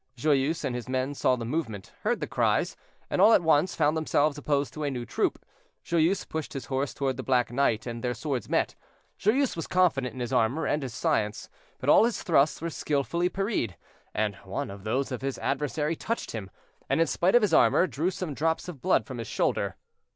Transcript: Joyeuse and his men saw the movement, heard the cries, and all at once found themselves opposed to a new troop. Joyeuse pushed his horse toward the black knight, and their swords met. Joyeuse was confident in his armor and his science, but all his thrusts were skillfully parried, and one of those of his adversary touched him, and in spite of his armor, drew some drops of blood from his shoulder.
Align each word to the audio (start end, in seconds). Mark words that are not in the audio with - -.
Joyeuse 0.17 0.65
and 0.65 0.75
his 0.75 0.89
men 0.89 1.13
saw 1.13 1.35
the 1.35 1.45
movement, 1.45 1.93
heard 2.01 2.21
the 2.21 2.25
cries, 2.25 2.75
and 3.07 3.21
all 3.21 3.33
at 3.33 3.43
once 3.43 3.75
found 3.75 3.95
themselves 3.95 4.35
opposed 4.35 4.73
to 4.73 4.83
a 4.83 4.89
new 4.89 5.05
troop. 5.05 5.45
Joyeuse 5.83 6.25
pushed 6.25 6.53
his 6.53 6.65
horse 6.65 6.91
toward 6.91 7.17
the 7.17 7.21
black 7.21 7.51
knight, 7.51 7.85
and 7.85 8.03
their 8.03 8.15
swords 8.15 8.49
met. 8.49 8.73
Joyeuse 9.19 9.55
was 9.55 9.67
confident 9.67 10.15
in 10.15 10.19
his 10.19 10.33
armor 10.33 10.65
and 10.65 10.81
his 10.81 10.95
science, 10.95 11.51
but 11.77 11.87
all 11.87 12.05
his 12.05 12.23
thrusts 12.23 12.63
were 12.63 12.71
skillfully 12.71 13.29
parried, 13.29 13.77
and 14.11 14.33
one 14.37 14.71
of 14.71 14.85
those 14.85 15.11
of 15.11 15.21
his 15.21 15.37
adversary 15.37 15.95
touched 15.95 16.31
him, 16.31 16.49
and 16.89 16.99
in 16.99 17.05
spite 17.05 17.35
of 17.35 17.43
his 17.43 17.53
armor, 17.53 17.85
drew 17.85 18.09
some 18.09 18.33
drops 18.33 18.67
of 18.67 18.81
blood 18.81 19.05
from 19.05 19.19
his 19.19 19.27
shoulder. 19.27 19.75